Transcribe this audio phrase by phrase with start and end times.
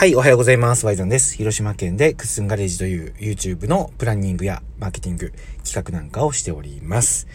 [0.00, 0.86] はい、おはようございます。
[0.86, 1.36] ワイゾンです。
[1.36, 7.28] 広島県でクッスンガレージという YouTube のプランニングやマーケティング、企画なんかをしております。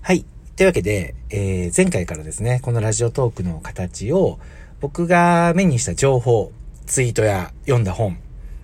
[0.00, 0.24] はい。
[0.56, 4.38] というわけで、えー、前回からですね、このラジオトークの形を
[4.80, 6.52] 僕が目にした情報、
[6.86, 8.18] ツイートや読んだ本、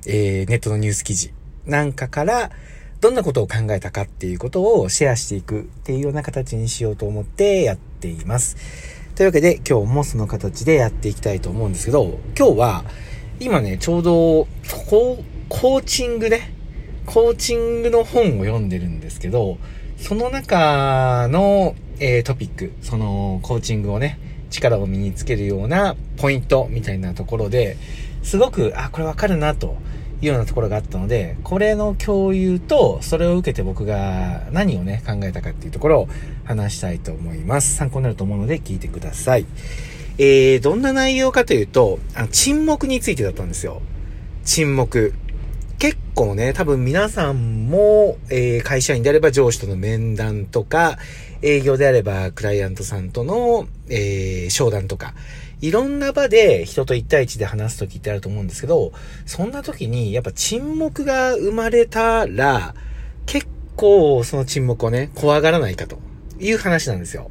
[0.06, 1.34] えー、ネットのニュース記事
[1.66, 2.52] なんかから
[3.02, 8.56] どんなことを考えたかっていうことをシェアしていくっていうような形にしようと思ってやっています。
[9.14, 12.84] というわけで今日もその形でやっていきたいと思うんですけど、今日は
[13.40, 14.46] 今ね、ちょうど、
[14.88, 16.54] コーチングね、
[17.06, 19.58] コーチングの本を読んでるんですけど、
[19.96, 24.18] その中の、えー、トピック、そのコーチングをね、
[24.50, 27.76] 力を身につけるようなポイントみたいなところで、
[28.22, 29.76] すごく、あ、これわかるなと
[30.20, 36.08] いうようなところがあったので、これの共有と、それを受けて僕が何をね、考えたかっていうところを
[36.44, 37.74] 話したいと思います。
[37.74, 39.46] 参考になると思うので聞いてください。
[40.18, 43.82] えー、どんな内容かというと、あの沈黙についてだったんですよ。
[44.44, 45.14] 沈黙。
[45.78, 50.98] 結構ね、多分皆さんも、えー、会社員であれば上司との面談とか、
[51.42, 55.14] 営業であればクライアントさんとの、えー、商談とか、
[55.60, 58.92] いろんな場で人と一対一で話すときってあると思うんですけど、
[59.26, 62.74] そんな時にやっぱ沈黙が生まれたら、
[63.26, 65.98] 結構その沈黙をね、怖がらないかと
[66.38, 67.30] いう話なんですよ。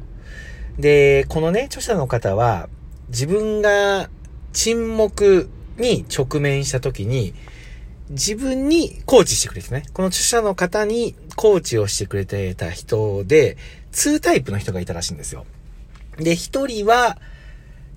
[0.78, 2.68] で、このね、著者の方は、
[3.08, 4.08] 自分が
[4.52, 7.34] 沈黙に直面した時に、
[8.10, 9.84] 自分にコーチしてくれてね。
[9.92, 13.56] この著者の方にコーチをしてくれてた人で、
[13.92, 15.46] 2タイプの人がいたらしいんですよ。
[16.16, 17.18] で、1人は、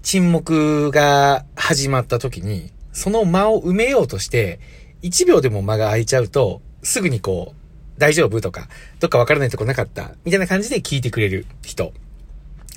[0.04, 4.60] 沈黙が始まった時に、その間を埋めようとして、
[5.02, 8.68] 1秒でも間が空いちゃうと、すぐにこう、大丈夫とか、
[9.00, 11.94] どっかわからないとこなかったみたいな感じで聞いてくれる人。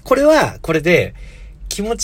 [0.08, 1.14] これは、これで、
[1.68, 1.94] 気持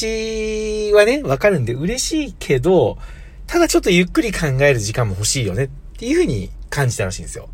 [0.90, 2.98] ちはね、わかるんで嬉しいけど、
[3.46, 7.48] ただちょっとゆっくり考える時間も欲しいよねっていう風に感じたらしいんですよ。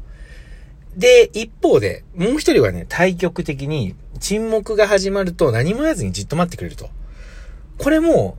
[0.97, 6.91] で、一方で、もう一人はね、対極的に、沈黙が始まると何も言わずにじっと待ってくれると。
[7.79, 8.36] これも、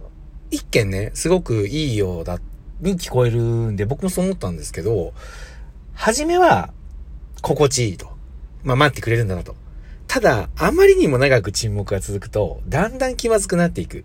[0.50, 2.42] 一見ね、すごくいいようだ、
[2.82, 5.14] に聞こえるんで、僕もそう思ったんですけど、
[5.94, 6.74] 初めは、
[7.42, 8.12] 心地いいと。
[8.64, 9.56] まあ、待ってくれるんだなと。
[10.12, 14.04] ただ、あまりにも長く沈黙が続くと、だんだん気まずくなっていく。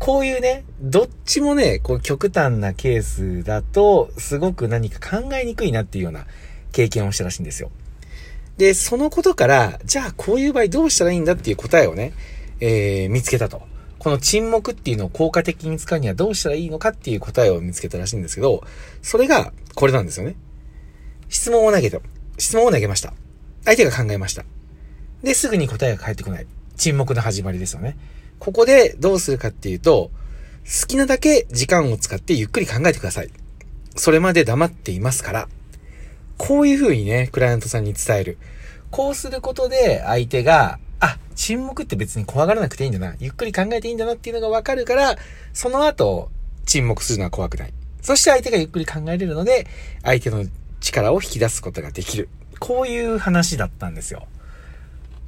[0.00, 6.26] こういうね、どっちもね、こう極端なケースだと、すごく何か考えにくいなっていうような
[6.72, 7.70] 経験をしたらしいんですよ。
[8.56, 12.12] で、そのことから、じゃあこういう場合どうしたらいいんだっていう答えをね、
[12.58, 13.62] えー、見つけたと。
[14.00, 18.64] この沈黙っていうのを効果的に使うにはどうしたらいいのかっていう答えを見つけたらしいんですけど、
[19.00, 20.34] それがこれなんですよね。
[21.28, 22.00] 質問を投げた。
[22.36, 23.14] 質問を投げました。
[23.64, 24.44] 相手が考えました。
[25.22, 26.46] で、すぐに答えが返ってこない。
[26.76, 27.96] 沈黙の始まりですよね。
[28.38, 30.10] ここでどうするかっていうと、
[30.64, 33.30] 好きなだけ時間を使ってゆっくり考えてください。
[33.96, 35.48] それまで黙っていますから。
[36.36, 38.38] こういう風にね、クライアントさんに伝える。
[38.90, 43.14] こうすることで相手が、あ、沈黙って別に怖がらなくていいんだな。
[43.18, 45.16] ゆっくり考えていいんだなっていうのがわかるから、
[45.52, 46.30] その後、
[46.66, 47.72] 沈黙するのは怖くない。
[48.02, 49.66] そして相手がゆっくり考えれるので、
[50.02, 50.44] 相手の
[50.80, 52.28] 力を引き出すことができる。
[52.58, 54.26] こういう話だったんですよ。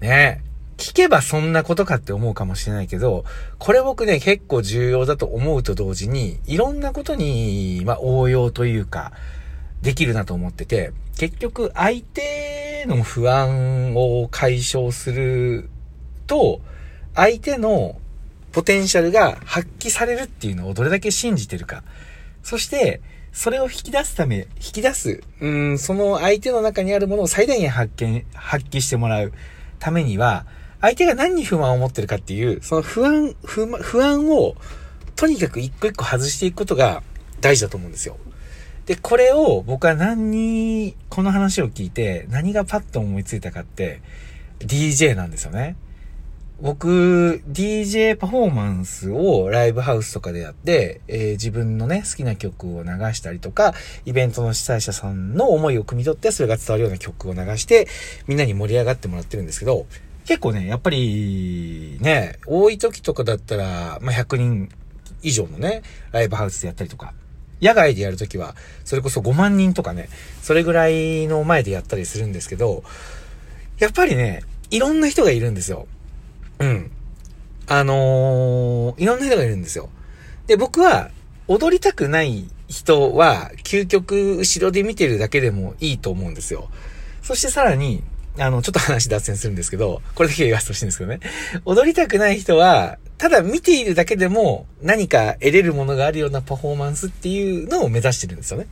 [0.00, 0.42] ね
[0.78, 3.24] 聞けばそんなことかって思うかもしれないけど、
[3.58, 9.12] これ僕ね、結構重要だと思うと同時に、いろんなことに、まあ、応用というか、
[9.82, 15.68] できるなと思ってて、結局相手の不安を解消する
[16.28, 16.60] と、
[17.14, 17.98] 相手の
[18.52, 21.82] ポテンシャルが発揮されるっていうのをどれだけ信じてるか。
[22.44, 23.00] そして、
[23.32, 29.32] それを引き出すため、引き出す、うん、その相手の中にあるものを最大限発見、発揮してもらう。
[29.78, 30.46] ためには、
[30.80, 34.54] 相手が何に不満を持ってるかっていう、その不安、不不安を、
[35.16, 37.02] とにかく一個一個外していくことが
[37.40, 38.16] 大事だと思うんですよ。
[38.86, 44.00] で、これを僕は何に、この話を聞いて、何がパッと思いついたかって、
[44.60, 45.76] DJ なんですよね。
[46.60, 53.74] 僕、DJ パフォーマンスをライブハウスとかでやって、えー、自分のね、好きな曲を流したりとか、
[54.04, 57.86] イベントの主催者さんの思いを汲み取って、それが伝わるような曲を流して、
[58.26, 59.86] みんなに盛り上がってもらってるんですけど、
[60.24, 64.68] 結構ね、やっぱり、ね、多い時とかだったら、まあ、100人
[65.22, 67.14] 以上のね、ライブハウスでやったりとか、
[67.62, 70.08] 野外でやるときは、それこそ5万人とかね、
[70.42, 72.82] それぐらいの前でやったりするんですけど、
[73.78, 75.86] やっぱりね、いろんな人がいるんですよ。
[76.60, 76.90] うん。
[77.66, 79.90] あのー、いろんな人がいるんですよ。
[80.46, 81.10] で、僕は、
[81.46, 86.68] 踊りたくない人は、究極後ろで見てるだけでもいいと思うんですよ。
[87.22, 88.02] そしてさらに、
[88.38, 91.20] あの、ちょっと話脱線するんですけど、これだけ言わせてほしいんですけどね。
[91.64, 98.66] 踊りたくない人は、ただ見ているだけでも何か得れるものがあるようなパフォーマンスっていうのを目指してるんですよね。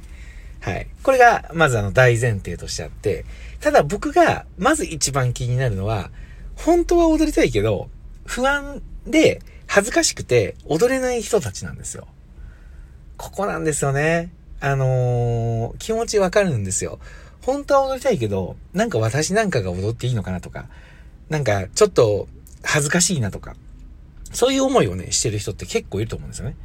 [0.61, 0.87] はい。
[1.03, 3.25] これが、まずあの大前提としてあって、
[3.61, 6.11] ただ僕が、まず一番気になるのは、
[6.57, 7.89] 本当は踊りたいけど、
[8.25, 12.09] 不安で恥ずかしくて踊れない人たちなんですよ。
[13.17, 14.31] ここなんですよね。
[14.61, 16.99] あのー、気持ちわかるんですよ。
[17.43, 20.67] 本当は踊りたいけど、なんか私なんかが踊っていいのかなとか、
[21.29, 22.29] なんかちょっと
[22.63, 23.55] 恥ずかしいなとか、
[24.33, 26.57] そういう思いをね、してる人って結構いると思うんですよね。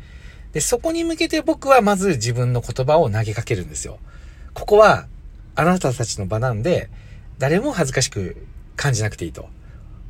[0.53, 3.99] で、そこに向けて僕はまず自分の言葉を投げかけるんですよ。
[4.53, 5.07] ここは、
[5.55, 6.89] あなたたちの場なんで、
[7.37, 9.49] 誰も恥ずかしく感じなくていいと。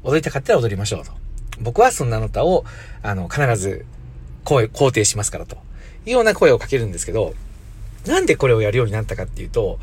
[0.03, 1.11] 踊りたかったら踊りましょうと。
[1.59, 2.65] 僕はそんなあなたを、
[3.03, 3.85] あの、必ず
[4.43, 5.57] 声、肯定しますからと。
[6.05, 7.33] いうような声をかけるんですけど、
[8.05, 9.79] なんでこれをやるようになったかっていうと、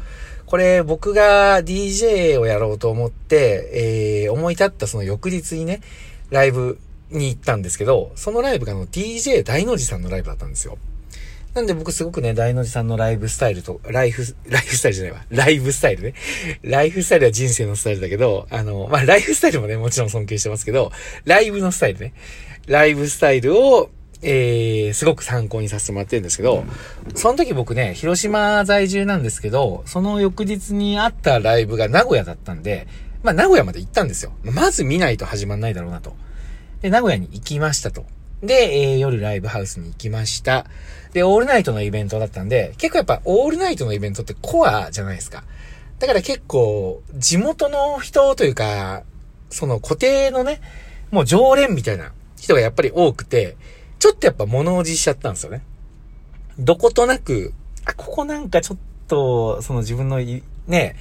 [0.47, 5.81] これ僕が DJ をやろうと思って、えー、思い立ったその翌日にね、
[6.31, 6.79] ライブ
[7.11, 10.79] に行ったんですけど、そのライブがあの DJ 大の字さんのライブだったんですよ。
[11.59, 15.25] なんで僕すごくね、大の字さんのライブスタイルと、ライフ、ライフスタイルじゃないわ。
[15.29, 16.15] ライブスタイルね。
[16.63, 20.93] ライフスタイルは人生のスタイルだけど、あの、まあ、ライフスタイルもね、もちろん尊敬してますけど、
[21.25, 22.15] ライブのスタイルね。
[22.69, 23.91] ライブスタイルを、
[24.23, 26.63] えー、すごく参考にさせてもらってるんですけど、
[27.17, 32.87] その時僕ね、広島在住なんですけど、その翌日にあったライブが名古屋だったんで、
[33.25, 34.31] まあ名古屋まで行ったんですよ。
[34.45, 36.15] まず見ないと始まんないだろうなと。
[36.83, 38.07] で、名古屋に行きましたと。
[38.43, 40.67] で、えー、夜ライブハウスに行きました。
[41.13, 45.45] で、オールナイトのイベントだったんで、結構やっぱオールナイトのイベントってコアじゃないですか。
[45.99, 49.03] だから結構、地元の人というか、
[49.51, 50.61] その固定のね、
[51.11, 53.57] もう常連みたいな人がやっぱり多くて、
[53.99, 55.63] ちょっとやっぱ物おじしちゃったんですよね。
[56.59, 57.53] どことなく、
[57.85, 60.19] あ、ここなんかちょっと、その自分の、
[60.67, 60.97] ね、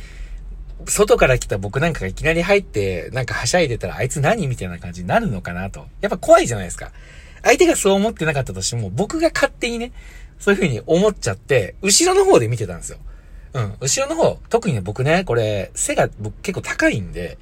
[0.85, 5.85] 外から来た僕なんかがいきなり入って、なんかはしゃいでたらあいつ何みたいな感じになるのかなと。
[6.01, 6.91] やっぱ怖いじゃないですか。
[7.43, 9.91] 相手がそう思ってなかったとしても、僕が勝手にね、
[10.39, 12.97] そういう風に思っちゃって、後ろの方で見てたんですよ。
[13.53, 13.73] うん。
[13.79, 17.37] 後ろの方、特にね、僕ね、これ、背が僕結構高いんで、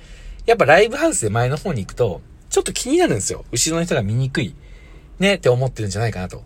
[0.46, 3.44] やっぱライブハウスで前の方に行くと、ちょっと気になるんですよ。
[3.52, 4.56] 後ろの人が見にくい。
[5.20, 6.44] ね、って思ってるんじゃないかなと。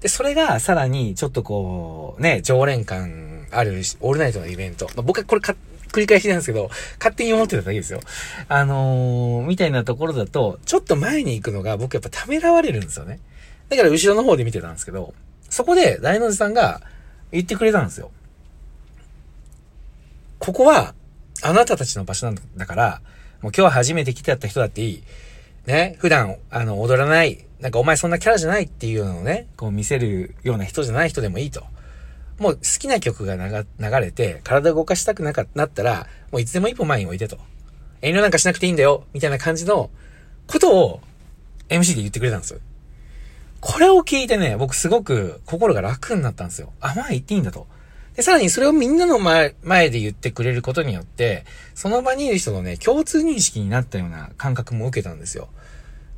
[0.00, 4.86] で、それがさらに、ちょっとこう、ね、常連感ある、オールナイトのイベント。
[4.86, 5.54] まあ、僕はこれか、
[5.92, 8.00] 繰り返しなんですけど、勝手に思ってただけですよ。
[8.48, 13.20] あのー、みたいなところだと、ちょっと前に行くのが僕やっぱためらわれるんですよね。
[13.68, 15.14] だから後ろの方で見てたんですけど、
[15.48, 16.82] そこで大の字さんが
[17.32, 18.10] 言ってくれたんですよ。
[20.38, 20.94] ここは、
[21.42, 23.00] あなたたちの場所なんだから、
[23.42, 25.02] もう今日初めて来てやった人だっていい。
[25.66, 31.64] ね、普段、あの、踊らない、なんかお前そんなキャラじゃないっていうのをね、こう見せるような人じゃない人でもいいと。
[32.38, 33.66] もう好きな曲が流
[34.00, 37.38] れて、体動かしたくなかなったら、もういつでも一歩前に置いてと。
[38.02, 39.90] 遠慮なんかしなくていいんだよ、みたいな感じの
[40.46, 41.00] ことを
[41.68, 42.60] MC で言ってくれたんですよ。
[43.60, 46.72] これを聞いてね、僕すごく心が楽になったんですよ。
[46.80, 47.66] あ、まあ言っていいんだと。
[48.14, 51.44] で、さらにそれをみんなの前、前で言ってくれることによって、
[51.74, 55.48] その場にいる人のね、共通認識になったような感覚も受けたんですよ。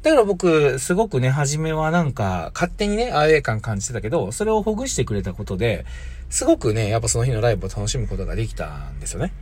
[0.03, 5.85] だから僕、すごくね、初めはなんか、勝手にね、アウェー感感じてたけど、それをほぐしてくれたことで、
[6.31, 9.33] すごくね、やっぱその日のライブを楽しむことができたんですよね。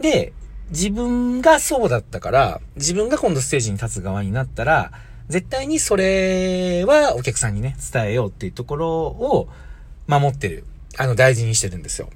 [0.00, 0.32] で、
[0.70, 4.92] 自分がそうだったから、自分が今度ステージに立つ側になったら、
[5.28, 9.48] 絶対にそれはお客さんにね、伝えようっていうところを
[10.06, 10.64] 守ってる。
[10.96, 12.08] あの、大事にしてるんですよ。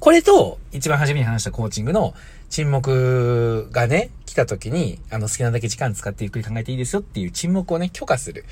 [0.00, 2.14] これと、一番初めに話したコーチングの
[2.48, 8.46] 沈黙がね、来た時に、あの、好きなだけ時間使ってゆっくり考えていいですよっていう沈黙をね、許可する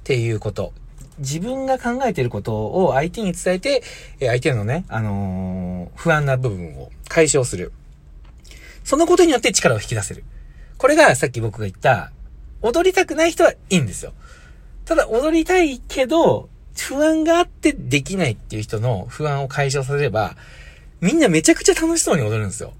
[0.00, 0.72] っていうこと。
[1.18, 3.82] 自分が考えていることを相手に伝えて、
[4.18, 7.72] 相手のね、あのー、不安な部分を解消する。
[8.82, 10.24] そのことによって力を引き出せる。
[10.78, 12.12] これがさっき僕が言った、
[12.62, 14.14] 踊りたくない人はいいんですよ。
[14.86, 20.36] ただ踊りたいけど、不安があってできないっていう人の不安を解消させれば、
[21.00, 22.72] みんなめちゃくちゃ楽しそうに踊るんですよ。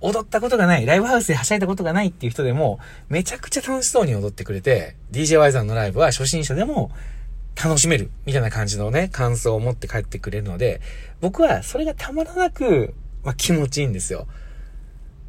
[0.00, 6.90] 踊ったことがない、ライブハウスではしゃいだことがないっていう人でも、めちゃくちゃ楽しそうに踊ってくれて、DJY さんのライブは初心者でも
[7.54, 10.80] 楽しめる、みたいな感じのね、感想を持って帰ってくれるので、
[11.20, 14.26] 僕はそれがたまらなく、まあ、気持ちいいんですよ。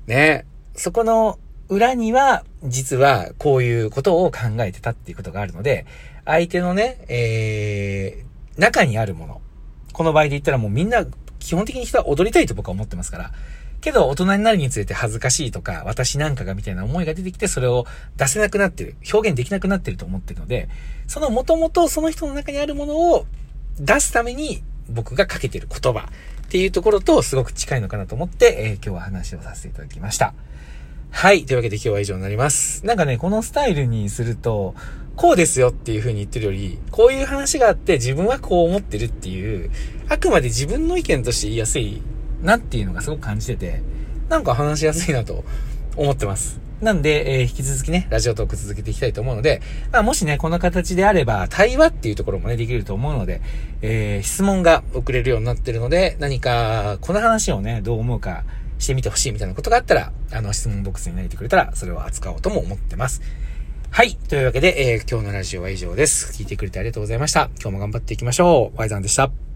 [0.08, 0.46] ね。
[0.76, 1.38] そこの
[1.70, 5.86] 裏には、実はこういうことを考えてたっていうことがあるので、
[6.26, 9.42] 相手のね、えー、中にあるもの。
[9.92, 11.06] この場合で言ったらもうみんな、
[11.44, 13.32] 基本的に人は踊りたいと僕は思ってますから。
[13.82, 17.86] けど、大人になるにつれて恥ずかしいとか、私なんかがみたいな思いが出てきて、それを
[18.16, 18.96] 出せなくなってる。
[19.12, 20.70] 表現できなくなってると思ってるので、
[21.06, 23.26] その元々その人の中にあるものを
[23.78, 26.10] 出すために僕がかけてる言葉
[26.44, 30.34] っていうところとすごく近いのかなと思って、えー、今日は話をさせていただきました。
[31.12, 31.46] はい。
[31.46, 32.86] というわけで今日は以上になります。
[32.86, 34.76] なんかね、このスタイルにすると、
[35.16, 39.70] こうですよっていう風に言ってるより、こういう話があって自分はこう思ってるっていう、
[40.10, 42.02] あくまで自分の意見として言いやすい
[42.42, 43.82] なっていうのがすごく感じてて、
[44.30, 45.44] なんか話しやすいなと
[45.96, 46.64] 思ってます。
[46.82, 49.62] なんで、えー、引き続きね、ラジオトーク続けていきたいと思うので、
[49.94, 53.42] まあ、もしね、この形であれば、対話っていうところもね、できると思うので、
[53.82, 58.44] えー、質問が送れるようになってるので、何か、この話をね、どう思うか
[58.80, 63.22] してみてほしいみたいなことがあったら、あの、質問ボックスに投げてくれたら、それを扱おうとも思ってます。
[63.96, 64.16] はい。
[64.16, 66.34] というわけで、えー、今日のラジオは以上です。
[66.34, 67.52] 聞いてくれてありがとうございました。
[67.62, 68.78] 今日も頑張っていきましょう。
[68.80, 69.53] ワイザンでした。